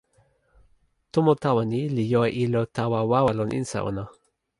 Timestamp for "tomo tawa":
1.11-1.61